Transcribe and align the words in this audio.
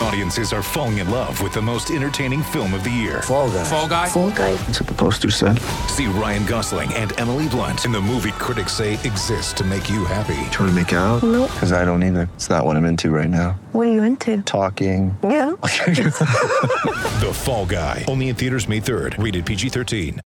Audiences 0.00 0.52
are 0.52 0.62
falling 0.62 0.98
in 0.98 1.10
love 1.10 1.40
with 1.40 1.54
the 1.54 1.62
most 1.62 1.90
entertaining 1.90 2.42
film 2.42 2.74
of 2.74 2.84
the 2.84 2.90
year. 2.90 3.22
Fall 3.22 3.50
guy. 3.50 3.64
Fall 3.64 3.88
guy. 3.88 4.08
Fall 4.08 4.30
guy. 4.30 4.52
That's 4.54 4.80
what 4.80 4.88
the 4.88 4.94
poster 4.94 5.30
said. 5.30 5.58
See 5.88 6.06
Ryan 6.06 6.44
Gosling 6.44 6.92
and 6.92 7.18
Emily 7.18 7.48
Blunt 7.48 7.86
in 7.86 7.92
the 7.92 8.00
movie 8.00 8.32
critics 8.32 8.72
say 8.72 8.92
exists 8.94 9.54
to 9.54 9.64
make 9.64 9.88
you 9.88 10.04
happy. 10.04 10.34
Trying 10.50 10.68
to 10.68 10.72
make 10.72 10.92
it 10.92 10.96
out? 10.96 11.22
Nope. 11.22 11.50
Because 11.50 11.72
I 11.72 11.86
don't 11.86 12.02
either. 12.02 12.28
It's 12.34 12.50
not 12.50 12.66
what 12.66 12.76
I'm 12.76 12.84
into 12.84 13.10
right 13.10 13.30
now. 13.30 13.58
What 13.72 13.86
are 13.86 13.92
you 13.92 14.02
into? 14.02 14.42
Talking. 14.42 15.16
Yeah. 15.22 15.52
The 17.16 17.32
Fall 17.32 17.64
Guy. 17.64 18.04
Only 18.06 18.28
in 18.28 18.36
theaters 18.36 18.68
May 18.68 18.80
3rd. 18.82 19.22
Rated 19.22 19.46
PG-13. 19.46 20.20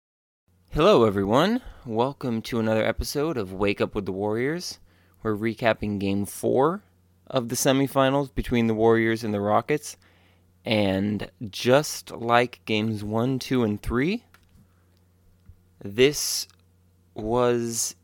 Hello, 0.71 1.05
everyone. 1.05 1.61
Welcome 1.84 2.41
to 2.42 2.59
another 2.59 2.83
episode 2.84 3.37
of 3.37 3.53
Wake 3.53 3.83
Up 3.83 3.95
with 3.95 4.06
the 4.06 4.12
Warriors. 4.12 4.78
We're 5.23 5.37
recapping 5.37 5.98
Game 5.98 6.25
4 6.25 6.83
of 7.30 7.48
the 7.48 7.56
semifinals 7.56 8.34
between 8.34 8.66
the 8.66 8.74
Warriors 8.74 9.24
and 9.24 9.32
the 9.32 9.41
Rockets. 9.41 9.96
And 10.64 11.30
just 11.48 12.10
like 12.10 12.60
Games 12.64 13.02
1, 13.02 13.38
2, 13.38 13.62
and 13.64 13.80
3, 13.80 14.24
this 15.83 16.46
was 17.14 17.95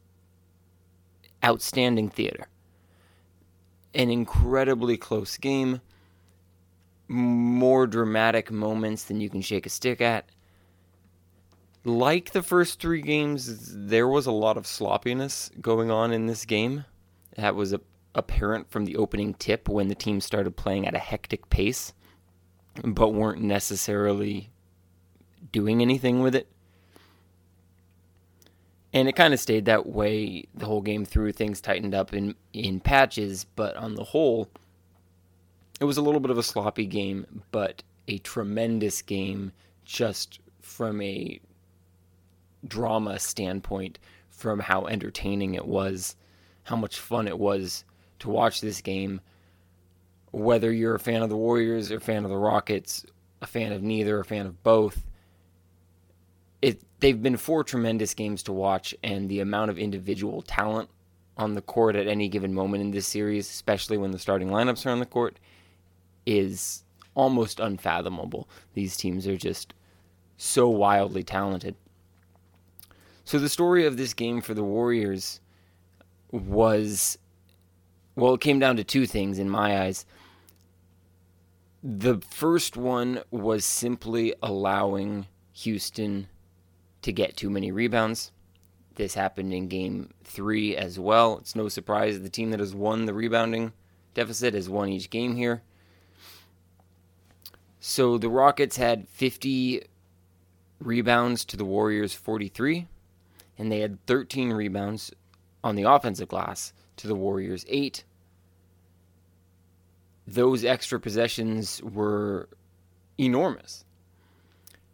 outstanding 1.44 2.08
theater. 2.08 2.48
An 3.94 4.10
incredibly 4.10 4.96
close 4.96 5.36
game, 5.36 5.80
more 7.08 7.86
dramatic 7.86 8.50
moments 8.50 9.04
than 9.04 9.20
you 9.20 9.28
can 9.28 9.42
shake 9.42 9.66
a 9.66 9.70
stick 9.70 10.00
at 10.00 10.26
like 11.84 12.32
the 12.32 12.42
first 12.42 12.80
three 12.80 13.02
games, 13.02 13.74
there 13.74 14.08
was 14.08 14.26
a 14.26 14.32
lot 14.32 14.56
of 14.56 14.66
sloppiness 14.66 15.50
going 15.60 15.90
on 15.90 16.12
in 16.12 16.26
this 16.26 16.44
game. 16.44 16.84
That 17.36 17.54
was 17.54 17.72
a, 17.72 17.80
apparent 18.14 18.70
from 18.70 18.84
the 18.84 18.96
opening 18.96 19.34
tip 19.34 19.68
when 19.68 19.88
the 19.88 19.94
team 19.94 20.20
started 20.20 20.56
playing 20.56 20.86
at 20.86 20.94
a 20.94 20.98
hectic 20.98 21.50
pace, 21.50 21.92
but 22.82 23.14
weren't 23.14 23.42
necessarily 23.42 24.50
doing 25.52 25.82
anything 25.82 26.20
with 26.20 26.34
it. 26.34 26.48
And 28.92 29.08
it 29.08 29.16
kind 29.16 29.34
of 29.34 29.40
stayed 29.40 29.64
that 29.64 29.86
way 29.86 30.44
the 30.54 30.66
whole 30.66 30.80
game 30.80 31.04
through. 31.04 31.32
Things 31.32 31.60
tightened 31.60 31.94
up 31.94 32.14
in, 32.14 32.36
in 32.52 32.78
patches, 32.78 33.44
but 33.56 33.76
on 33.76 33.96
the 33.96 34.04
whole, 34.04 34.48
it 35.80 35.84
was 35.84 35.96
a 35.96 36.02
little 36.02 36.20
bit 36.20 36.30
of 36.30 36.38
a 36.38 36.44
sloppy 36.44 36.86
game, 36.86 37.42
but 37.50 37.82
a 38.06 38.18
tremendous 38.18 39.02
game 39.02 39.52
just 39.84 40.38
from 40.60 41.00
a 41.00 41.40
drama 42.66 43.18
standpoint 43.18 43.98
from 44.30 44.60
how 44.60 44.86
entertaining 44.86 45.54
it 45.54 45.66
was, 45.66 46.14
how 46.64 46.76
much 46.76 46.98
fun 46.98 47.26
it 47.26 47.38
was 47.38 47.84
to 48.24 48.30
watch 48.30 48.60
this 48.60 48.80
game. 48.80 49.20
Whether 50.32 50.72
you're 50.72 50.96
a 50.96 51.00
fan 51.00 51.22
of 51.22 51.28
the 51.28 51.36
Warriors 51.36 51.92
or 51.92 51.98
a 51.98 52.00
fan 52.00 52.24
of 52.24 52.30
the 52.30 52.36
Rockets, 52.36 53.06
a 53.40 53.46
fan 53.46 53.72
of 53.72 53.82
neither, 53.82 54.18
a 54.18 54.24
fan 54.24 54.46
of 54.46 54.62
both, 54.62 55.06
it 56.60 56.82
they've 56.98 57.22
been 57.22 57.36
four 57.36 57.62
tremendous 57.62 58.14
games 58.14 58.42
to 58.44 58.52
watch, 58.52 58.94
and 59.04 59.28
the 59.28 59.40
amount 59.40 59.70
of 59.70 59.78
individual 59.78 60.42
talent 60.42 60.88
on 61.36 61.54
the 61.54 61.62
court 61.62 61.94
at 61.94 62.08
any 62.08 62.28
given 62.28 62.52
moment 62.52 62.82
in 62.82 62.90
this 62.90 63.06
series, 63.06 63.48
especially 63.48 63.98
when 63.98 64.10
the 64.10 64.18
starting 64.18 64.48
lineups 64.48 64.86
are 64.86 64.90
on 64.90 65.00
the 65.00 65.06
court, 65.06 65.38
is 66.26 66.84
almost 67.14 67.60
unfathomable. 67.60 68.48
These 68.72 68.96
teams 68.96 69.26
are 69.28 69.36
just 69.36 69.74
so 70.36 70.68
wildly 70.68 71.22
talented. 71.22 71.76
So 73.24 73.38
the 73.38 73.48
story 73.48 73.86
of 73.86 73.96
this 73.96 74.14
game 74.14 74.40
for 74.40 74.54
the 74.54 74.64
Warriors 74.64 75.40
was 76.32 77.18
well, 78.16 78.34
it 78.34 78.40
came 78.40 78.58
down 78.58 78.76
to 78.76 78.84
two 78.84 79.06
things 79.06 79.38
in 79.38 79.48
my 79.48 79.82
eyes. 79.82 80.06
The 81.82 82.20
first 82.30 82.76
one 82.76 83.20
was 83.30 83.64
simply 83.64 84.34
allowing 84.42 85.26
Houston 85.52 86.28
to 87.02 87.12
get 87.12 87.36
too 87.36 87.50
many 87.50 87.70
rebounds. 87.70 88.32
This 88.94 89.14
happened 89.14 89.52
in 89.52 89.68
game 89.68 90.14
three 90.22 90.76
as 90.76 90.98
well. 90.98 91.38
It's 91.38 91.56
no 91.56 91.68
surprise 91.68 92.20
the 92.20 92.30
team 92.30 92.50
that 92.50 92.60
has 92.60 92.74
won 92.74 93.06
the 93.06 93.14
rebounding 93.14 93.72
deficit 94.14 94.54
has 94.54 94.68
won 94.70 94.88
each 94.88 95.10
game 95.10 95.36
here. 95.36 95.62
So 97.80 98.16
the 98.16 98.30
Rockets 98.30 98.76
had 98.76 99.08
50 99.08 99.82
rebounds 100.78 101.44
to 101.46 101.56
the 101.56 101.64
Warriors 101.64 102.14
43 102.14 102.86
and 103.58 103.70
they 103.70 103.80
had 103.80 104.04
13 104.06 104.52
rebounds 104.52 105.12
on 105.62 105.76
the 105.76 105.82
offensive 105.82 106.28
glass 106.28 106.72
to 106.96 107.08
the 107.08 107.14
Warriors' 107.14 107.64
8. 107.68 108.04
Those 110.26 110.64
extra 110.64 110.98
possessions 110.98 111.82
were 111.82 112.48
enormous. 113.18 113.84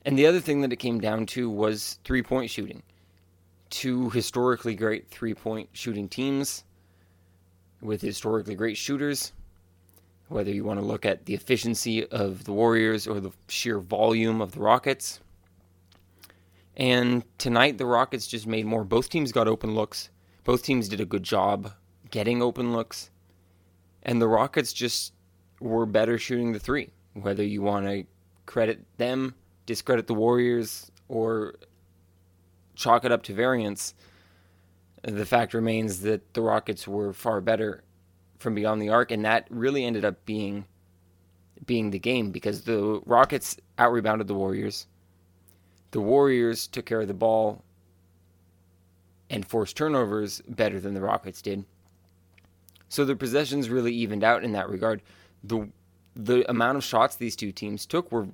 And 0.04 0.18
the 0.18 0.26
other 0.26 0.40
thing 0.40 0.62
that 0.62 0.72
it 0.72 0.76
came 0.76 1.00
down 1.00 1.26
to 1.26 1.48
was 1.50 1.98
three 2.04 2.22
point 2.22 2.50
shooting. 2.50 2.82
Two 3.68 4.10
historically 4.10 4.74
great 4.74 5.08
three 5.08 5.34
point 5.34 5.68
shooting 5.72 6.08
teams 6.08 6.64
with 7.80 8.00
historically 8.00 8.54
great 8.54 8.76
shooters. 8.76 9.32
Whether 10.28 10.52
you 10.52 10.64
want 10.64 10.80
to 10.80 10.86
look 10.86 11.04
at 11.04 11.26
the 11.26 11.34
efficiency 11.34 12.06
of 12.06 12.44
the 12.44 12.52
Warriors 12.52 13.06
or 13.06 13.20
the 13.20 13.32
sheer 13.48 13.78
volume 13.78 14.40
of 14.40 14.52
the 14.52 14.60
Rockets. 14.60 15.20
And 16.76 17.24
tonight, 17.36 17.78
the 17.78 17.86
Rockets 17.86 18.26
just 18.26 18.46
made 18.46 18.64
more. 18.64 18.84
Both 18.84 19.10
teams 19.10 19.32
got 19.32 19.48
open 19.48 19.74
looks. 19.74 20.08
Both 20.44 20.62
teams 20.62 20.88
did 20.88 21.00
a 21.00 21.04
good 21.04 21.24
job 21.24 21.72
getting 22.10 22.42
open 22.42 22.72
looks. 22.72 23.10
And 24.02 24.20
the 24.20 24.28
Rockets 24.28 24.72
just 24.72 25.12
were 25.60 25.86
better 25.86 26.18
shooting 26.18 26.52
the 26.52 26.58
three. 26.58 26.90
Whether 27.14 27.44
you 27.44 27.62
want 27.62 27.86
to 27.86 28.04
credit 28.46 28.80
them, 28.96 29.34
discredit 29.66 30.06
the 30.06 30.14
Warriors, 30.14 30.90
or 31.08 31.54
chalk 32.74 33.04
it 33.04 33.12
up 33.12 33.22
to 33.24 33.34
variance, 33.34 33.94
the 35.02 35.26
fact 35.26 35.54
remains 35.54 36.00
that 36.00 36.34
the 36.34 36.42
Rockets 36.42 36.86
were 36.86 37.12
far 37.12 37.40
better 37.40 37.82
from 38.38 38.54
beyond 38.54 38.80
the 38.80 38.88
arc, 38.88 39.10
and 39.10 39.24
that 39.24 39.46
really 39.50 39.84
ended 39.84 40.04
up 40.04 40.24
being 40.24 40.64
being 41.66 41.90
the 41.90 41.98
game 41.98 42.30
because 42.30 42.62
the 42.62 43.02
Rockets 43.04 43.58
out 43.76 43.92
rebounded 43.92 44.26
the 44.26 44.34
Warriors 44.34 44.86
the 45.90 46.00
Warriors 46.00 46.66
took 46.66 46.86
care 46.86 47.00
of 47.00 47.08
the 47.08 47.14
ball 47.14 47.64
and 49.28 49.46
forced 49.46 49.76
turnovers 49.76 50.40
better 50.48 50.80
than 50.80 50.94
the 50.94 51.00
Rockets 51.00 51.42
did. 51.42 51.64
So 52.90 53.04
the 53.04 53.16
possessions 53.16 53.70
really 53.70 53.94
evened 53.94 54.24
out 54.24 54.44
in 54.44 54.52
that 54.52 54.68
regard. 54.68 55.00
The 55.42 55.70
the 56.16 56.48
amount 56.50 56.76
of 56.76 56.84
shots 56.84 57.16
these 57.16 57.36
two 57.36 57.52
teams 57.52 57.86
took 57.86 58.10
were 58.12 58.28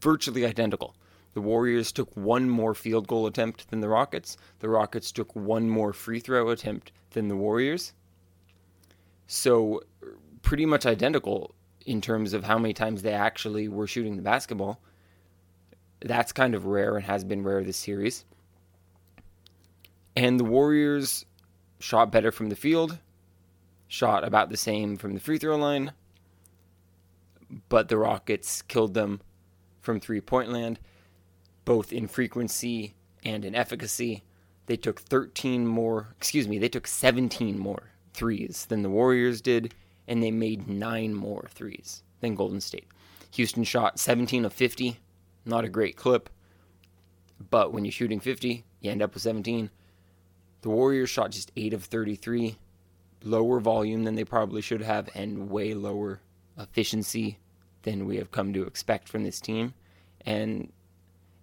virtually 0.00 0.44
identical. 0.44 0.96
The 1.34 1.40
Warriors 1.40 1.92
took 1.92 2.14
one 2.16 2.50
more 2.50 2.74
field 2.74 3.06
goal 3.06 3.26
attempt 3.28 3.70
than 3.70 3.80
the 3.80 3.88
Rockets. 3.88 4.36
The 4.58 4.68
Rockets 4.68 5.12
took 5.12 5.34
one 5.36 5.70
more 5.70 5.92
free 5.92 6.18
throw 6.18 6.50
attempt 6.50 6.90
than 7.10 7.28
the 7.28 7.36
Warriors. 7.36 7.92
So 9.28 9.82
pretty 10.42 10.66
much 10.66 10.84
identical 10.84 11.54
in 11.86 12.00
terms 12.00 12.32
of 12.32 12.44
how 12.44 12.58
many 12.58 12.74
times 12.74 13.02
they 13.02 13.12
actually 13.12 13.68
were 13.68 13.86
shooting 13.86 14.16
the 14.16 14.22
basketball. 14.22 14.80
That's 16.00 16.32
kind 16.32 16.54
of 16.56 16.66
rare 16.66 16.96
and 16.96 17.04
has 17.06 17.22
been 17.22 17.44
rare 17.44 17.62
this 17.62 17.76
series. 17.76 18.24
And 20.16 20.40
the 20.40 20.44
Warriors 20.44 21.24
shot 21.78 22.10
better 22.10 22.32
from 22.32 22.48
the 22.48 22.56
field, 22.56 22.98
shot 23.88 24.22
about 24.22 24.50
the 24.50 24.56
same 24.56 24.96
from 24.96 25.14
the 25.14 25.20
free 25.20 25.38
throw 25.38 25.56
line, 25.56 25.92
but 27.68 27.88
the 27.88 27.98
Rockets 27.98 28.62
killed 28.62 28.94
them 28.94 29.20
from 29.80 29.98
three 29.98 30.20
point 30.20 30.52
land, 30.52 30.78
both 31.64 31.92
in 31.92 32.06
frequency 32.06 32.94
and 33.24 33.44
in 33.44 33.54
efficacy. 33.54 34.22
They 34.66 34.76
took 34.76 35.00
13 35.00 35.66
more, 35.66 36.14
excuse 36.16 36.46
me, 36.46 36.58
they 36.58 36.68
took 36.68 36.86
17 36.86 37.58
more 37.58 37.90
threes 38.12 38.66
than 38.68 38.82
the 38.82 38.90
Warriors 38.90 39.40
did, 39.40 39.74
and 40.06 40.22
they 40.22 40.30
made 40.30 40.68
nine 40.68 41.14
more 41.14 41.48
threes 41.50 42.02
than 42.20 42.34
Golden 42.34 42.60
State. 42.60 42.86
Houston 43.32 43.64
shot 43.64 43.98
17 43.98 44.44
of 44.44 44.52
50 44.52 44.98
not 45.48 45.64
a 45.64 45.68
great 45.68 45.96
clip, 45.96 46.28
but 47.50 47.72
when 47.72 47.84
you're 47.84 47.92
shooting 47.92 48.20
50, 48.20 48.64
you 48.80 48.90
end 48.90 49.02
up 49.02 49.14
with 49.14 49.22
17. 49.22 49.70
The 50.60 50.68
Warriors 50.68 51.10
shot 51.10 51.30
just 51.30 51.50
8 51.56 51.72
of 51.72 51.84
33, 51.84 52.58
lower 53.22 53.60
volume 53.60 54.04
than 54.04 54.14
they 54.14 54.24
probably 54.24 54.60
should 54.60 54.82
have, 54.82 55.08
and 55.14 55.50
way 55.50 55.74
lower 55.74 56.20
efficiency 56.58 57.38
than 57.82 58.06
we 58.06 58.16
have 58.16 58.30
come 58.30 58.52
to 58.52 58.64
expect 58.64 59.08
from 59.08 59.24
this 59.24 59.40
team. 59.40 59.74
And 60.24 60.72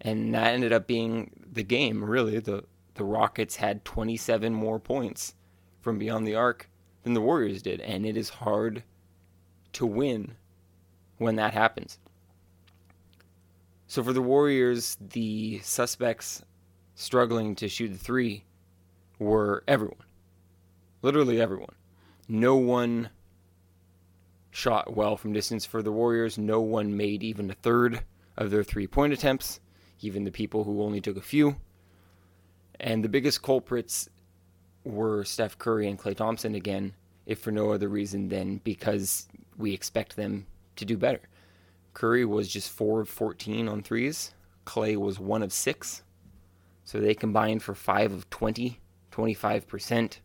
and 0.02 0.34
that 0.34 0.54
ended 0.54 0.74
up 0.74 0.88
being 0.88 1.32
the 1.52 1.64
game, 1.64 2.04
really. 2.04 2.40
The 2.40 2.64
the 2.96 3.04
Rockets 3.04 3.58
had 3.58 3.84
27 3.86 4.54
more 4.54 4.80
points 4.80 5.36
from 5.82 6.00
beyond 6.00 6.26
the 6.26 6.36
arc 6.36 6.70
than 7.04 7.14
the 7.14 7.22
Warriors 7.22 7.62
did, 7.62 7.82
and 7.82 8.06
it 8.06 8.18
is 8.18 8.30
hard 8.30 8.84
to 9.74 9.86
win 9.86 10.36
when 11.18 11.36
that 11.36 11.54
happens. 11.54 12.00
So 13.88 14.04
for 14.04 14.14
the 14.14 14.22
Warriors, 14.22 14.98
the 15.00 15.60
suspects 15.60 16.44
struggling 16.96 17.56
to 17.56 17.68
shoot 17.68 17.90
the 17.90 17.98
three 17.98 18.46
were 19.20 19.64
everyone. 19.68 19.98
Literally 21.06 21.40
everyone. 21.40 21.76
No 22.28 22.56
one 22.56 23.12
shot 24.50 24.96
well 24.96 25.16
from 25.16 25.34
distance 25.34 25.64
for 25.64 25.84
the 25.84 25.92
Warriors. 25.92 26.40
No 26.40 26.62
one 26.62 26.98
made 26.98 27.22
even 27.22 27.52
a 27.52 27.54
third 27.54 28.02
of 28.36 28.50
their 28.50 28.64
three 28.64 28.88
point 28.88 29.14
attempts, 29.14 29.60
even 30.02 30.24
the 30.24 30.32
people 30.32 30.64
who 30.64 30.82
only 30.82 31.00
took 31.00 31.16
a 31.16 31.22
few. 31.22 31.58
And 32.80 33.04
the 33.04 33.10
biggest 33.10 33.44
culprits 33.44 34.10
were 34.84 35.24
Steph 35.24 35.60
Curry 35.60 35.88
and 35.88 36.00
Klay 36.00 36.18
Thompson 36.18 36.56
again, 36.56 36.96
if 37.28 37.38
for 37.38 37.52
no 37.52 37.72
other 37.72 37.88
reason 37.88 38.30
than 38.30 38.58
because 38.64 39.28
we 39.60 39.76
expect 39.76 40.16
them 40.16 40.48
to 40.76 40.86
do 40.86 40.98
better. 40.98 41.22
Curry 41.94 42.26
was 42.26 42.48
just 42.48 42.72
4 42.72 43.02
of 43.02 43.10
14 43.10 43.70
on 43.70 43.84
threes. 43.84 44.34
Klay 44.66 44.98
was 44.98 45.20
1 45.20 45.44
of 45.44 45.54
6. 45.54 46.02
So 46.84 47.00
they 47.00 47.14
combined 47.14 47.62
for 47.62 47.76
5 47.76 48.12
of 48.12 48.28
20, 48.32 48.80
25%. 49.12 50.20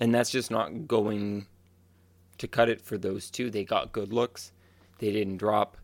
And 0.00 0.14
that's 0.14 0.30
just 0.30 0.50
not 0.50 0.88
going 0.88 1.46
to 2.38 2.48
cut 2.48 2.68
it 2.68 2.80
for 2.80 2.98
those 2.98 3.30
two. 3.30 3.50
They 3.50 3.64
got 3.64 3.92
good 3.92 4.12
looks. 4.12 4.52
They 4.98 5.12
didn't 5.12 5.36
drop. 5.36 5.76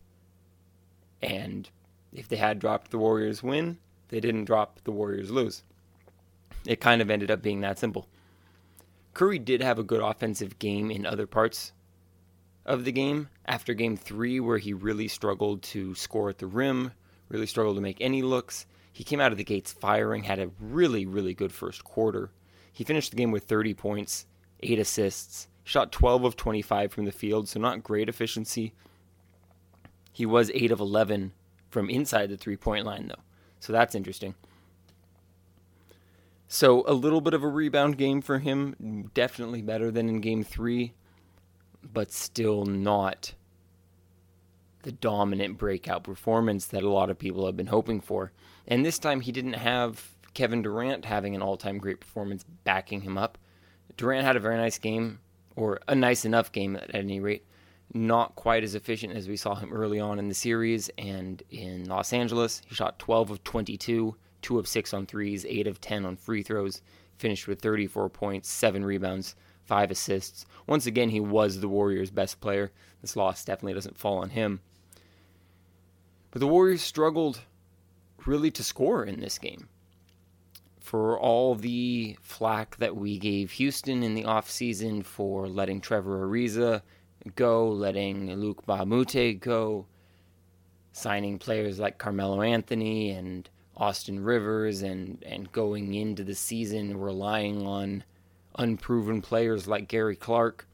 And 1.21 1.69
if 2.13 2.27
they 2.27 2.37
had 2.37 2.59
dropped, 2.59 2.91
the 2.91 2.97
Warriors 2.97 3.43
win. 3.43 3.77
They 4.09 4.19
didn't 4.19 4.45
drop, 4.45 4.79
the 4.83 4.91
Warriors 4.91 5.29
lose. 5.29 5.63
It 6.65 6.81
kind 6.81 7.01
of 7.01 7.09
ended 7.09 7.31
up 7.31 7.41
being 7.41 7.61
that 7.61 7.79
simple. 7.79 8.07
Curry 9.13 9.39
did 9.39 9.61
have 9.61 9.79
a 9.79 9.83
good 9.83 10.01
offensive 10.01 10.59
game 10.59 10.91
in 10.91 11.05
other 11.05 11.27
parts 11.27 11.71
of 12.65 12.85
the 12.85 12.91
game. 12.91 13.29
After 13.45 13.73
game 13.73 13.97
three, 13.97 14.39
where 14.39 14.57
he 14.57 14.73
really 14.73 15.07
struggled 15.07 15.61
to 15.63 15.95
score 15.95 16.29
at 16.29 16.37
the 16.37 16.47
rim, 16.47 16.91
really 17.27 17.47
struggled 17.47 17.75
to 17.75 17.81
make 17.81 17.97
any 17.99 18.21
looks, 18.21 18.65
he 18.91 19.03
came 19.03 19.19
out 19.19 19.31
of 19.31 19.37
the 19.37 19.43
gates 19.43 19.71
firing, 19.71 20.23
had 20.23 20.39
a 20.39 20.51
really, 20.59 21.05
really 21.05 21.33
good 21.33 21.51
first 21.51 21.83
quarter. 21.83 22.31
He 22.71 22.83
finished 22.83 23.11
the 23.11 23.17
game 23.17 23.31
with 23.31 23.43
30 23.43 23.73
points, 23.73 24.25
8 24.61 24.79
assists, 24.79 25.47
shot 25.63 25.91
12 25.91 26.23
of 26.23 26.35
25 26.35 26.91
from 26.91 27.05
the 27.05 27.11
field, 27.11 27.47
so 27.47 27.59
not 27.59 27.83
great 27.83 28.09
efficiency. 28.09 28.73
He 30.11 30.25
was 30.25 30.51
8 30.53 30.71
of 30.71 30.79
11 30.79 31.33
from 31.69 31.89
inside 31.89 32.29
the 32.29 32.37
three 32.37 32.57
point 32.57 32.85
line, 32.85 33.07
though, 33.07 33.23
so 33.59 33.71
that's 33.71 33.95
interesting. 33.95 34.35
So 36.47 36.83
a 36.87 36.93
little 36.93 37.21
bit 37.21 37.35
of 37.35 37.43
a 37.43 37.47
rebound 37.47 37.97
game 37.97 38.21
for 38.21 38.39
him, 38.39 39.11
definitely 39.13 39.61
better 39.61 39.91
than 39.91 40.09
in 40.09 40.19
game 40.19 40.43
three, 40.43 40.93
but 41.83 42.11
still 42.11 42.65
not 42.65 43.35
the 44.81 44.91
dominant 44.91 45.57
breakout 45.57 46.03
performance 46.03 46.65
that 46.67 46.83
a 46.83 46.89
lot 46.89 47.09
of 47.09 47.19
people 47.19 47.45
have 47.45 47.55
been 47.55 47.67
hoping 47.67 48.01
for. 48.01 48.31
And 48.67 48.83
this 48.83 48.97
time 48.97 49.21
he 49.21 49.31
didn't 49.31 49.53
have 49.53 50.15
Kevin 50.33 50.61
Durant 50.61 51.05
having 51.05 51.35
an 51.35 51.41
all 51.41 51.57
time 51.57 51.77
great 51.77 51.99
performance 51.99 52.45
backing 52.63 53.01
him 53.01 53.17
up. 53.17 53.37
Durant 53.97 54.25
had 54.25 54.35
a 54.35 54.39
very 54.39 54.57
nice 54.57 54.77
game, 54.77 55.19
or 55.55 55.79
a 55.87 55.95
nice 55.95 56.25
enough 56.25 56.51
game 56.51 56.75
at 56.75 56.95
any 56.95 57.19
rate. 57.19 57.45
Not 57.93 58.35
quite 58.35 58.63
as 58.63 58.75
efficient 58.75 59.15
as 59.15 59.27
we 59.27 59.35
saw 59.35 59.55
him 59.55 59.73
early 59.73 59.99
on 59.99 60.19
in 60.19 60.29
the 60.29 60.35
series 60.35 60.89
and 60.97 61.41
in 61.49 61.85
Los 61.85 62.13
Angeles. 62.13 62.61
He 62.67 62.75
shot 62.75 62.99
12 62.99 63.31
of 63.31 63.43
22, 63.43 64.15
2 64.41 64.59
of 64.59 64.67
6 64.67 64.93
on 64.93 65.05
threes, 65.05 65.45
8 65.45 65.67
of 65.67 65.81
10 65.81 66.05
on 66.05 66.15
free 66.15 66.43
throws, 66.43 66.81
finished 67.17 67.47
with 67.47 67.61
34 67.61 68.09
points, 68.09 68.47
7 68.47 68.85
rebounds, 68.85 69.35
5 69.65 69.91
assists. 69.91 70.45
Once 70.67 70.85
again, 70.85 71.09
he 71.09 71.19
was 71.19 71.59
the 71.59 71.67
Warriors' 71.67 72.11
best 72.11 72.39
player. 72.39 72.71
This 73.01 73.15
loss 73.15 73.43
definitely 73.43 73.73
doesn't 73.73 73.97
fall 73.97 74.19
on 74.19 74.29
him. 74.29 74.61
But 76.31 76.39
the 76.39 76.47
Warriors 76.47 76.81
struggled 76.81 77.41
really 78.25 78.51
to 78.51 78.63
score 78.63 79.03
in 79.03 79.19
this 79.19 79.39
game. 79.39 79.67
For 80.79 81.19
all 81.19 81.55
the 81.55 82.17
flack 82.21 82.77
that 82.77 82.95
we 82.95 83.19
gave 83.19 83.51
Houston 83.51 84.01
in 84.01 84.15
the 84.15 84.23
offseason 84.23 85.05
for 85.05 85.47
letting 85.47 85.81
Trevor 85.81 86.25
Ariza 86.27 86.81
go, 87.35 87.67
letting 87.69 88.33
Luc 88.33 88.65
Moute 88.67 89.39
go, 89.39 89.85
signing 90.91 91.37
players 91.37 91.79
like 91.79 91.97
Carmelo 91.97 92.41
Anthony 92.41 93.11
and 93.11 93.49
Austin 93.77 94.23
Rivers, 94.23 94.81
and, 94.81 95.23
and 95.25 95.51
going 95.51 95.93
into 95.93 96.23
the 96.23 96.35
season 96.35 96.97
relying 96.97 97.65
on 97.65 98.03
unproven 98.55 99.21
players 99.21 99.67
like 99.67 99.87
Gary 99.87 100.15
Clark 100.15 100.65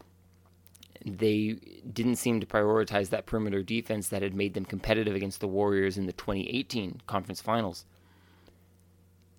they 1.06 1.56
didn't 1.94 2.16
seem 2.16 2.40
to 2.40 2.48
prioritize 2.48 3.10
that 3.10 3.28
perimeter 3.28 3.62
defense 3.62 4.10
that 4.10 4.24
had 4.24 4.34
made 4.34 4.56
them 4.56 4.66
competitive 4.66 5.16
against 5.16 5.40
the 5.40 5.48
Warriors 5.48 5.98
in 5.98 6.08
the 6.08 6.14
2018 6.14 7.02
conference 7.06 7.42
finals. 7.42 7.86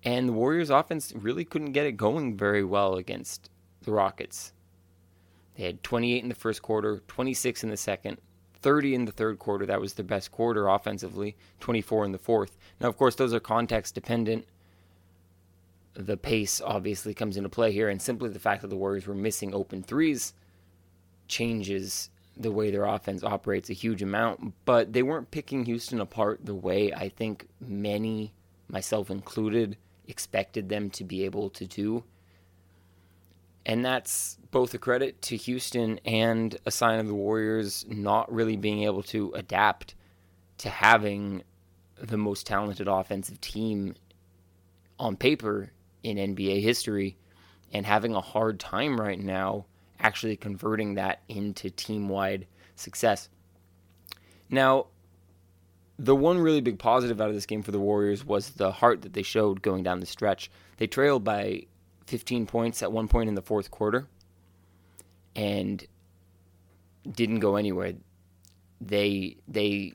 And 0.07 0.29
the 0.29 0.33
Warriors 0.33 0.69
offense 0.69 1.11
really 1.13 1.43
couldn't 1.43 1.73
get 1.73 1.85
it 1.85 1.97
going 1.97 2.37
very 2.37 2.63
well 2.63 2.95
against 2.95 3.49
the 3.81 3.91
Rockets. 3.91 4.53
They 5.57 5.65
had 5.65 5.83
28 5.83 6.23
in 6.23 6.29
the 6.29 6.33
first 6.33 6.61
quarter, 6.61 7.01
26 7.09 7.65
in 7.65 7.69
the 7.69 7.75
second, 7.75 8.17
30 8.61 8.95
in 8.95 9.03
the 9.03 9.11
third 9.11 9.37
quarter. 9.37 9.65
That 9.65 9.81
was 9.81 9.95
their 9.95 10.05
best 10.05 10.31
quarter 10.31 10.69
offensively, 10.69 11.35
24 11.59 12.05
in 12.05 12.13
the 12.13 12.17
fourth. 12.17 12.55
Now, 12.79 12.87
of 12.87 12.95
course, 12.95 13.15
those 13.15 13.33
are 13.33 13.41
context 13.41 13.95
dependent. 13.95 14.45
The 15.93 16.15
pace 16.15 16.61
obviously 16.61 17.13
comes 17.13 17.35
into 17.35 17.49
play 17.49 17.73
here, 17.73 17.89
and 17.89 18.01
simply 18.01 18.29
the 18.29 18.39
fact 18.39 18.61
that 18.61 18.69
the 18.69 18.77
Warriors 18.77 19.07
were 19.07 19.13
missing 19.13 19.53
open 19.53 19.83
threes 19.83 20.33
changes 21.27 22.11
the 22.37 22.53
way 22.53 22.71
their 22.71 22.85
offense 22.85 23.25
operates 23.25 23.69
a 23.69 23.73
huge 23.73 24.01
amount, 24.01 24.53
but 24.63 24.93
they 24.93 25.03
weren't 25.03 25.31
picking 25.31 25.65
Houston 25.65 25.99
apart 25.99 26.45
the 26.45 26.55
way 26.55 26.93
I 26.93 27.09
think 27.09 27.49
many, 27.59 28.31
myself 28.69 29.09
included, 29.11 29.75
expected 30.07 30.69
them 30.69 30.89
to 30.91 31.03
be 31.03 31.25
able 31.25 31.49
to 31.51 31.65
do. 31.65 32.03
And 33.65 33.83
that's 33.83 34.37
both 34.51 34.73
a 34.73 34.77
credit 34.77 35.21
to 35.23 35.35
Houston 35.35 35.99
and 36.05 36.57
a 36.65 36.71
sign 36.71 36.99
of 36.99 37.07
the 37.07 37.13
Warriors 37.13 37.85
not 37.89 38.31
really 38.31 38.55
being 38.55 38.83
able 38.83 39.03
to 39.03 39.33
adapt 39.33 39.95
to 40.59 40.69
having 40.69 41.43
the 42.01 42.17
most 42.17 42.47
talented 42.47 42.87
offensive 42.87 43.41
team 43.41 43.95
on 44.99 45.17
paper 45.17 45.71
in 46.03 46.17
NBA 46.17 46.61
history 46.61 47.17
and 47.73 47.85
having 47.85 48.15
a 48.15 48.21
hard 48.21 48.59
time 48.59 48.99
right 48.99 49.19
now 49.19 49.65
actually 49.99 50.37
converting 50.37 50.95
that 50.95 51.21
into 51.27 51.69
team 51.69 52.07
wide 52.07 52.47
success. 52.75 53.29
Now, 54.49 54.87
the 55.99 56.15
one 56.15 56.39
really 56.39 56.61
big 56.61 56.77
positive 56.79 57.19
out 57.19 57.29
of 57.29 57.35
this 57.35 57.45
game 57.45 57.63
for 57.63 57.71
the 57.71 57.79
Warriors 57.79 58.23
was 58.23 58.51
the 58.51 58.71
heart 58.71 59.01
that 59.01 59.13
they 59.13 59.23
showed 59.23 59.61
going 59.61 59.83
down 59.83 59.99
the 59.99 60.05
stretch. 60.05 60.51
They 60.77 60.87
trailed 60.87 61.23
by 61.23 61.63
15 62.05 62.45
points 62.45 62.83
at 62.83 62.91
one 62.91 63.07
point 63.07 63.29
in 63.29 63.35
the 63.35 63.41
fourth 63.41 63.71
quarter 63.71 64.07
and 65.35 65.83
didn't 67.09 67.39
go 67.39 67.55
anywhere. 67.55 67.93
They 68.79 69.37
they 69.47 69.93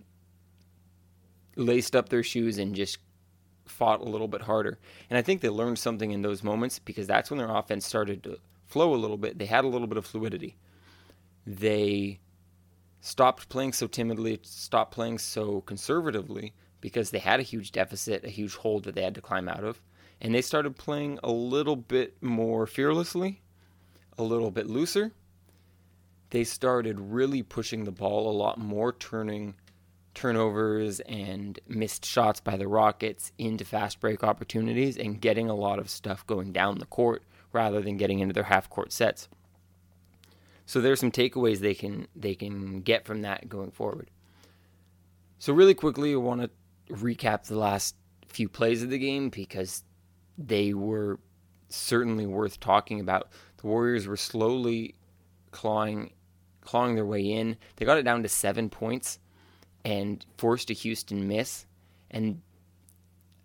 laced 1.56 1.94
up 1.94 2.08
their 2.08 2.22
shoes 2.22 2.58
and 2.58 2.74
just 2.74 2.98
fought 3.66 4.00
a 4.00 4.04
little 4.04 4.28
bit 4.28 4.42
harder. 4.42 4.78
And 5.08 5.18
I 5.18 5.22
think 5.22 5.40
they 5.40 5.48
learned 5.48 5.78
something 5.78 6.10
in 6.10 6.22
those 6.22 6.42
moments 6.42 6.78
because 6.78 7.06
that's 7.06 7.30
when 7.30 7.38
their 7.38 7.54
offense 7.54 7.86
started 7.86 8.24
to 8.24 8.38
flow 8.66 8.94
a 8.94 8.96
little 8.96 9.16
bit. 9.16 9.38
They 9.38 9.46
had 9.46 9.64
a 9.64 9.68
little 9.68 9.86
bit 9.86 9.98
of 9.98 10.06
fluidity. 10.06 10.56
They 11.46 12.20
stopped 13.02 13.48
playing 13.48 13.72
so 13.72 13.88
timidly, 13.88 14.38
stopped 14.42 14.94
playing 14.94 15.18
so 15.18 15.60
conservatively 15.62 16.54
because 16.80 17.10
they 17.10 17.18
had 17.18 17.40
a 17.40 17.42
huge 17.42 17.72
deficit, 17.72 18.24
a 18.24 18.30
huge 18.30 18.54
hole 18.54 18.80
that 18.80 18.94
they 18.94 19.02
had 19.02 19.14
to 19.16 19.20
climb 19.20 19.48
out 19.48 19.64
of. 19.64 19.82
And 20.20 20.34
they 20.34 20.40
started 20.40 20.76
playing 20.76 21.18
a 21.22 21.32
little 21.32 21.74
bit 21.74 22.16
more 22.22 22.66
fearlessly, 22.66 23.42
a 24.16 24.22
little 24.22 24.52
bit 24.52 24.68
looser. 24.68 25.10
They 26.30 26.44
started 26.44 26.98
really 26.98 27.42
pushing 27.42 27.84
the 27.84 27.90
ball 27.90 28.30
a 28.30 28.38
lot 28.38 28.58
more, 28.58 28.92
turning 28.92 29.54
turnovers 30.14 31.00
and 31.00 31.58
missed 31.66 32.04
shots 32.04 32.40
by 32.40 32.56
the 32.56 32.68
Rockets 32.68 33.32
into 33.36 33.64
fast 33.64 33.98
break 33.98 34.22
opportunities 34.22 34.96
and 34.96 35.20
getting 35.20 35.50
a 35.50 35.56
lot 35.56 35.80
of 35.80 35.90
stuff 35.90 36.24
going 36.26 36.52
down 36.52 36.78
the 36.78 36.86
court 36.86 37.24
rather 37.52 37.80
than 37.80 37.96
getting 37.96 38.20
into 38.20 38.32
their 38.32 38.44
half 38.44 38.70
court 38.70 38.92
sets. 38.92 39.28
So 40.66 40.80
there's 40.80 41.00
some 41.00 41.10
takeaways 41.10 41.58
they 41.58 41.74
can 41.74 42.08
they 42.14 42.34
can 42.34 42.80
get 42.80 43.04
from 43.04 43.22
that 43.22 43.48
going 43.48 43.70
forward. 43.70 44.10
So 45.38 45.52
really 45.52 45.74
quickly, 45.74 46.12
I 46.12 46.16
want 46.16 46.42
to 46.42 46.50
recap 46.94 47.44
the 47.44 47.58
last 47.58 47.96
few 48.28 48.48
plays 48.48 48.82
of 48.82 48.90
the 48.90 48.98
game 48.98 49.28
because 49.28 49.82
they 50.38 50.72
were 50.72 51.18
certainly 51.68 52.26
worth 52.26 52.60
talking 52.60 53.00
about. 53.00 53.28
The 53.58 53.66
Warriors 53.66 54.06
were 54.06 54.16
slowly 54.16 54.94
clawing 55.50 56.12
clawing 56.60 56.94
their 56.94 57.06
way 57.06 57.22
in. 57.22 57.56
They 57.76 57.84
got 57.84 57.98
it 57.98 58.04
down 58.04 58.22
to 58.22 58.28
seven 58.28 58.70
points 58.70 59.18
and 59.84 60.24
forced 60.38 60.70
a 60.70 60.74
Houston 60.74 61.26
miss, 61.26 61.66
and 62.08 62.40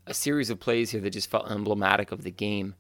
a 0.06 0.14
series 0.14 0.52
of 0.52 0.60
plays 0.60 0.92
here 0.92 1.02
that 1.02 1.10
just 1.10 1.32
felt 1.32 1.50
emblematic 1.50 2.12
of 2.12 2.22
the 2.22 2.32
game 2.32 2.76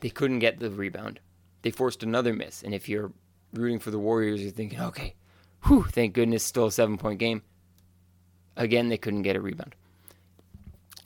they 0.00 0.10
couldn't 0.10 0.38
get 0.40 0.58
the 0.58 0.70
rebound. 0.70 1.20
They 1.62 1.70
forced 1.70 2.02
another 2.02 2.32
miss. 2.32 2.62
And 2.62 2.74
if 2.74 2.88
you're 2.88 3.12
rooting 3.52 3.78
for 3.78 3.90
the 3.90 3.98
Warriors, 3.98 4.42
you're 4.42 4.50
thinking, 4.50 4.80
okay, 4.80 5.14
whew, 5.64 5.84
thank 5.84 6.14
goodness, 6.14 6.44
still 6.44 6.66
a 6.66 6.72
seven 6.72 6.98
point 6.98 7.18
game. 7.18 7.42
Again, 8.56 8.88
they 8.88 8.98
couldn't 8.98 9.22
get 9.22 9.36
a 9.36 9.40
rebound. 9.40 9.74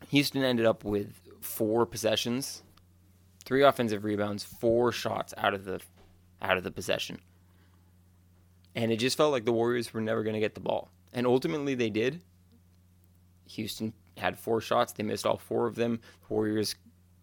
Houston 0.09 0.43
ended 0.43 0.67
up 0.67 0.85
with 0.85 1.13
four 1.41 1.87
possessions, 1.87 2.63
three 3.45 3.63
offensive 3.63 4.05
rebounds, 4.05 4.45
four 4.45 4.93
shots 4.93 5.35
out 5.37 5.55
of 5.55 5.65
the 5.65 5.81
out 6.41 6.57
of 6.57 6.65
the 6.65 6.71
possession. 6.71 7.19
And 8.75 8.91
it 8.91 8.97
just 8.97 9.17
felt 9.17 9.33
like 9.33 9.45
the 9.45 9.53
Warriors 9.53 9.95
were 9.95 10.01
never 10.01 10.23
going 10.23 10.35
to 10.35 10.41
get 10.41 10.55
the 10.55 10.61
ball. 10.61 10.91
And 11.13 11.27
ultimately 11.27 11.75
they 11.75 11.91
did. 11.91 12.21
Houston 13.51 13.93
had 14.17 14.39
four 14.39 14.61
shots, 14.61 14.93
they 14.93 15.03
missed 15.03 15.27
all 15.27 15.39
four 15.39 15.67
of 15.67 15.75
them. 15.75 16.01
The 16.29 16.35
Warriors 16.35 16.77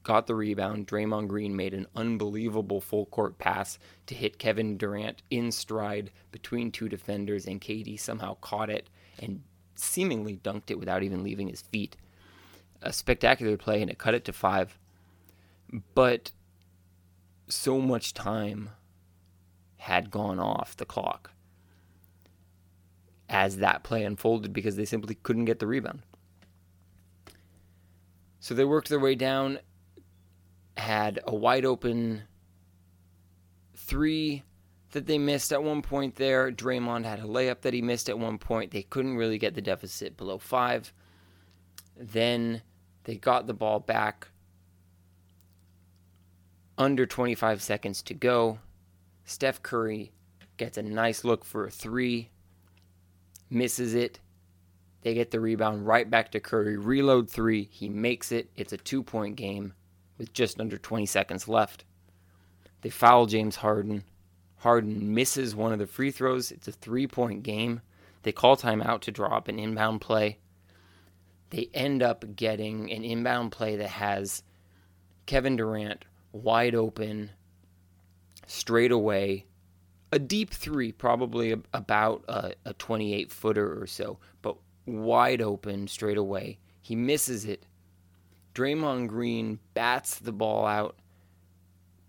got 0.03 0.27
the 0.27 0.35
rebound. 0.35 0.87
Draymond 0.87 1.27
Green 1.27 1.55
made 1.55 1.73
an 1.73 1.87
unbelievable 1.95 2.81
full 2.81 3.05
court 3.05 3.37
pass 3.37 3.77
to 4.07 4.15
hit 4.15 4.39
Kevin 4.39 4.77
Durant 4.77 5.21
in 5.29 5.51
stride 5.51 6.11
between 6.31 6.71
two 6.71 6.89
defenders, 6.89 7.45
and 7.45 7.61
KD 7.61 7.99
somehow 7.99 8.35
caught 8.41 8.69
it 8.69 8.89
and 9.19 9.41
seemingly 9.75 10.37
dunked 10.37 10.71
it 10.71 10.79
without 10.79 11.03
even 11.03 11.23
leaving 11.23 11.47
his 11.47 11.61
feet. 11.61 11.97
A 12.81 12.91
spectacular 12.91 13.57
play, 13.57 13.81
and 13.81 13.91
it 13.91 13.97
cut 13.97 14.13
it 14.13 14.25
to 14.25 14.33
five. 14.33 14.77
But 15.93 16.31
so 17.47 17.79
much 17.79 18.13
time 18.13 18.69
had 19.77 20.11
gone 20.11 20.39
off 20.39 20.77
the 20.77 20.85
clock 20.85 21.31
as 23.31 23.57
that 23.57 23.83
play 23.83 24.03
unfolded 24.03 24.51
because 24.53 24.75
they 24.75 24.85
simply 24.85 25.15
couldn't 25.15 25.45
get 25.45 25.59
the 25.59 25.65
rebound. 25.65 26.01
So 28.39 28.53
they 28.53 28.65
worked 28.65 28.89
their 28.89 28.99
way 28.99 29.15
down, 29.15 29.59
had 30.81 31.19
a 31.25 31.35
wide 31.35 31.65
open 31.65 32.23
three 33.75 34.43
that 34.91 35.05
they 35.05 35.17
missed 35.17 35.53
at 35.53 35.63
one 35.63 35.81
point 35.81 36.15
there. 36.15 36.51
Draymond 36.51 37.05
had 37.05 37.19
a 37.19 37.23
layup 37.23 37.61
that 37.61 37.73
he 37.73 37.81
missed 37.81 38.09
at 38.09 38.19
one 38.19 38.37
point. 38.37 38.71
They 38.71 38.83
couldn't 38.83 39.15
really 39.15 39.37
get 39.37 39.53
the 39.55 39.61
deficit 39.61 40.17
below 40.17 40.37
five. 40.37 40.91
Then 41.95 42.61
they 43.03 43.15
got 43.15 43.47
the 43.47 43.53
ball 43.53 43.79
back 43.79 44.27
under 46.77 47.05
25 47.05 47.61
seconds 47.61 48.01
to 48.03 48.13
go. 48.13 48.59
Steph 49.23 49.61
Curry 49.61 50.11
gets 50.57 50.77
a 50.77 50.83
nice 50.83 51.23
look 51.23 51.45
for 51.45 51.65
a 51.67 51.71
three, 51.71 52.31
misses 53.49 53.93
it. 53.93 54.19
They 55.03 55.13
get 55.13 55.31
the 55.31 55.39
rebound 55.39 55.87
right 55.87 56.09
back 56.09 56.31
to 56.31 56.39
Curry. 56.39 56.77
Reload 56.77 57.29
three. 57.29 57.69
He 57.71 57.89
makes 57.89 58.31
it. 58.31 58.49
It's 58.55 58.73
a 58.73 58.77
two 58.77 59.03
point 59.03 59.35
game 59.35 59.73
with 60.21 60.33
just 60.33 60.59
under 60.59 60.77
20 60.77 61.07
seconds 61.07 61.47
left. 61.47 61.83
They 62.81 62.91
foul 62.91 63.25
James 63.25 63.55
Harden. 63.55 64.03
Harden 64.57 65.15
misses 65.15 65.55
one 65.55 65.73
of 65.73 65.79
the 65.79 65.87
free 65.87 66.11
throws. 66.11 66.51
It's 66.51 66.67
a 66.67 66.71
three 66.71 67.07
point 67.07 67.41
game. 67.41 67.81
They 68.21 68.31
call 68.31 68.55
timeout 68.55 69.01
to 69.01 69.11
draw 69.11 69.35
up 69.35 69.47
an 69.47 69.57
inbound 69.57 69.99
play. 69.99 70.37
They 71.49 71.71
end 71.73 72.03
up 72.03 72.35
getting 72.35 72.91
an 72.91 73.03
inbound 73.03 73.51
play 73.51 73.77
that 73.77 73.89
has 73.89 74.43
Kevin 75.25 75.55
Durant 75.55 76.05
wide 76.31 76.75
open, 76.75 77.31
straight 78.45 78.91
away, 78.91 79.47
a 80.11 80.19
deep 80.19 80.51
three, 80.51 80.91
probably 80.91 81.59
about 81.73 82.23
a, 82.27 82.53
a 82.65 82.73
28 82.73 83.31
footer 83.31 83.81
or 83.81 83.87
so, 83.87 84.19
but 84.43 84.55
wide 84.85 85.41
open 85.41 85.87
straight 85.87 86.17
away. 86.17 86.59
He 86.79 86.95
misses 86.95 87.45
it. 87.45 87.65
Draymond 88.53 89.07
Green 89.07 89.59
bats 89.73 90.15
the 90.15 90.31
ball 90.31 90.65
out 90.65 90.95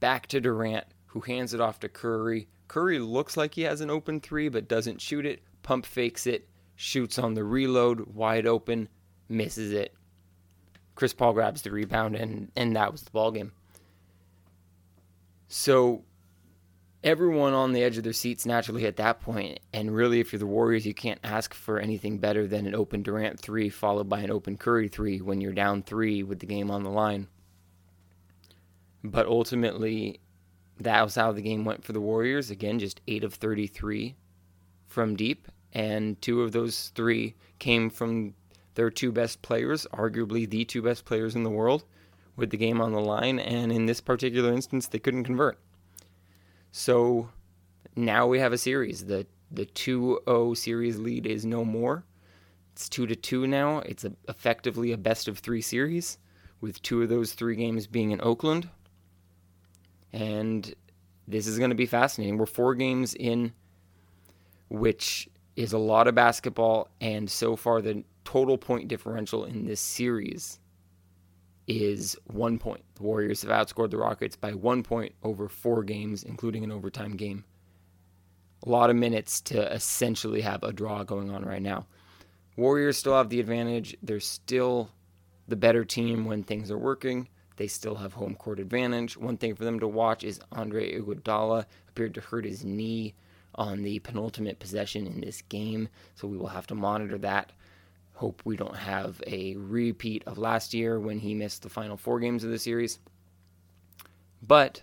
back 0.00 0.26
to 0.28 0.40
Durant, 0.40 0.86
who 1.06 1.20
hands 1.20 1.54
it 1.54 1.60
off 1.60 1.80
to 1.80 1.88
Curry. 1.88 2.48
Curry 2.68 2.98
looks 2.98 3.36
like 3.36 3.54
he 3.54 3.62
has 3.62 3.80
an 3.80 3.90
open 3.90 4.20
three, 4.20 4.48
but 4.48 4.68
doesn't 4.68 5.00
shoot 5.00 5.24
it. 5.26 5.42
Pump 5.62 5.86
fakes 5.86 6.26
it, 6.26 6.48
shoots 6.74 7.18
on 7.18 7.34
the 7.34 7.44
reload, 7.44 8.14
wide 8.14 8.46
open, 8.46 8.88
misses 9.28 9.72
it. 9.72 9.94
Chris 10.94 11.14
Paul 11.14 11.32
grabs 11.34 11.62
the 11.62 11.70
rebound, 11.70 12.16
and, 12.16 12.50
and 12.56 12.74
that 12.76 12.90
was 12.90 13.02
the 13.02 13.10
ball 13.10 13.30
game. 13.30 13.52
So 15.48 16.04
everyone 17.04 17.52
on 17.52 17.72
the 17.72 17.82
edge 17.82 17.98
of 17.98 18.04
their 18.04 18.12
seats 18.12 18.46
naturally 18.46 18.86
at 18.86 18.96
that 18.96 19.20
point. 19.20 19.60
And 19.72 19.94
really, 19.94 20.20
if 20.20 20.32
you're 20.32 20.38
the 20.38 20.46
Warriors, 20.46 20.86
you 20.86 20.94
can't 20.94 21.20
ask 21.24 21.52
for 21.54 21.78
anything 21.78 22.18
better 22.18 22.46
than 22.46 22.66
an 22.66 22.74
open 22.74 23.02
Durant 23.02 23.40
three 23.40 23.68
followed 23.68 24.08
by 24.08 24.20
an 24.20 24.30
open 24.30 24.56
Curry 24.56 24.88
three 24.88 25.20
when 25.20 25.40
you're 25.40 25.52
down 25.52 25.82
three 25.82 26.22
with 26.22 26.38
the 26.38 26.46
game 26.46 26.70
on 26.70 26.84
the 26.84 26.90
line. 26.90 27.28
But 29.02 29.26
ultimately, 29.26 30.20
that 30.78 31.02
was 31.02 31.16
how 31.16 31.32
the 31.32 31.42
game 31.42 31.64
went 31.64 31.84
for 31.84 31.92
the 31.92 32.00
Warriors. 32.00 32.50
Again, 32.50 32.78
just 32.78 33.00
8 33.08 33.24
of 33.24 33.34
33 33.34 34.14
from 34.86 35.16
deep, 35.16 35.48
and 35.72 36.20
two 36.22 36.42
of 36.42 36.52
those 36.52 36.92
three 36.94 37.34
came 37.58 37.90
from 37.90 38.34
their 38.74 38.90
two 38.90 39.10
best 39.10 39.42
players, 39.42 39.86
arguably 39.92 40.48
the 40.48 40.64
two 40.64 40.82
best 40.82 41.04
players 41.04 41.34
in 41.34 41.42
the 41.42 41.50
world, 41.50 41.84
with 42.36 42.50
the 42.50 42.56
game 42.56 42.80
on 42.80 42.92
the 42.92 43.00
line. 43.00 43.38
And 43.38 43.72
in 43.72 43.86
this 43.86 44.00
particular 44.00 44.52
instance, 44.52 44.86
they 44.86 44.98
couldn't 44.98 45.24
convert. 45.24 45.58
So 46.72 47.28
now 47.94 48.26
we 48.26 48.40
have 48.40 48.52
a 48.52 48.58
series. 48.58 49.04
The 49.04 49.26
the 49.50 49.66
2-0 49.66 50.56
series 50.56 50.98
lead 50.98 51.26
is 51.26 51.44
no 51.44 51.62
more. 51.62 52.04
It's 52.72 52.88
2 52.88 53.06
to 53.06 53.14
2 53.14 53.46
now. 53.46 53.80
It's 53.80 54.04
a, 54.04 54.12
effectively 54.28 54.92
a 54.92 54.96
best 54.96 55.28
of 55.28 55.38
3 55.38 55.60
series 55.60 56.16
with 56.62 56.80
two 56.80 57.02
of 57.02 57.10
those 57.10 57.34
3 57.34 57.54
games 57.54 57.86
being 57.86 58.12
in 58.12 58.20
Oakland. 58.22 58.70
And 60.10 60.74
this 61.28 61.46
is 61.46 61.58
going 61.58 61.68
to 61.68 61.76
be 61.76 61.84
fascinating. 61.84 62.38
We're 62.38 62.46
4 62.46 62.74
games 62.74 63.14
in 63.14 63.52
which 64.70 65.28
is 65.54 65.74
a 65.74 65.78
lot 65.78 66.08
of 66.08 66.14
basketball 66.14 66.88
and 67.02 67.30
so 67.30 67.56
far 67.56 67.82
the 67.82 68.02
total 68.24 68.56
point 68.56 68.88
differential 68.88 69.44
in 69.44 69.66
this 69.66 69.80
series 69.82 70.58
is 71.76 72.16
one 72.26 72.58
point. 72.58 72.84
The 72.94 73.02
Warriors 73.02 73.42
have 73.42 73.50
outscored 73.50 73.90
the 73.90 73.98
Rockets 73.98 74.36
by 74.36 74.52
one 74.52 74.82
point 74.82 75.14
over 75.22 75.48
four 75.48 75.82
games, 75.82 76.22
including 76.22 76.64
an 76.64 76.72
overtime 76.72 77.16
game. 77.16 77.44
A 78.64 78.68
lot 78.68 78.90
of 78.90 78.96
minutes 78.96 79.40
to 79.42 79.72
essentially 79.72 80.40
have 80.40 80.62
a 80.62 80.72
draw 80.72 81.02
going 81.02 81.30
on 81.30 81.44
right 81.44 81.62
now. 81.62 81.86
Warriors 82.56 82.96
still 82.96 83.16
have 83.16 83.28
the 83.28 83.40
advantage. 83.40 83.96
They're 84.02 84.20
still 84.20 84.90
the 85.48 85.56
better 85.56 85.84
team 85.84 86.24
when 86.24 86.42
things 86.42 86.70
are 86.70 86.78
working. 86.78 87.28
They 87.56 87.66
still 87.66 87.96
have 87.96 88.12
home 88.12 88.34
court 88.34 88.60
advantage. 88.60 89.16
One 89.16 89.36
thing 89.36 89.54
for 89.54 89.64
them 89.64 89.80
to 89.80 89.88
watch 89.88 90.24
is 90.24 90.40
Andre 90.52 90.98
Iguodala 90.98 91.66
appeared 91.88 92.14
to 92.14 92.20
hurt 92.20 92.44
his 92.44 92.64
knee 92.64 93.14
on 93.54 93.82
the 93.82 93.98
penultimate 93.98 94.58
possession 94.58 95.06
in 95.06 95.20
this 95.20 95.42
game, 95.42 95.88
so 96.14 96.26
we 96.26 96.38
will 96.38 96.48
have 96.48 96.66
to 96.68 96.74
monitor 96.74 97.18
that. 97.18 97.52
Hope 98.14 98.42
we 98.44 98.56
don't 98.56 98.76
have 98.76 99.22
a 99.26 99.56
repeat 99.56 100.22
of 100.26 100.38
last 100.38 100.74
year 100.74 101.00
when 101.00 101.18
he 101.18 101.34
missed 101.34 101.62
the 101.62 101.68
final 101.68 101.96
four 101.96 102.20
games 102.20 102.44
of 102.44 102.50
the 102.50 102.58
series. 102.58 102.98
But 104.42 104.82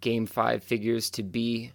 game 0.00 0.26
five 0.26 0.62
figures 0.62 1.10
to 1.10 1.22
be 1.22 1.72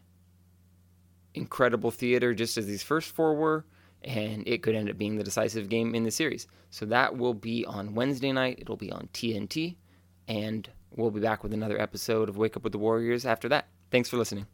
incredible 1.33 1.91
theater, 1.91 2.33
just 2.33 2.57
as 2.57 2.65
these 2.65 2.83
first 2.83 3.11
four 3.11 3.35
were, 3.35 3.65
and 4.03 4.47
it 4.47 4.61
could 4.61 4.75
end 4.75 4.89
up 4.89 4.97
being 4.97 5.17
the 5.17 5.23
decisive 5.23 5.69
game 5.69 5.95
in 5.95 6.03
the 6.03 6.11
series. 6.11 6.47
So 6.69 6.85
that 6.87 7.17
will 7.17 7.33
be 7.33 7.65
on 7.65 7.95
Wednesday 7.95 8.31
night. 8.31 8.59
It'll 8.61 8.77
be 8.77 8.91
on 8.91 9.09
TNT, 9.13 9.75
and 10.27 10.69
we'll 10.95 11.11
be 11.11 11.21
back 11.21 11.43
with 11.43 11.53
another 11.53 11.79
episode 11.79 12.29
of 12.29 12.37
Wake 12.37 12.55
Up 12.55 12.63
with 12.63 12.73
the 12.73 12.79
Warriors 12.79 13.25
after 13.25 13.49
that. 13.49 13.67
Thanks 13.91 14.09
for 14.09 14.17
listening. 14.17 14.45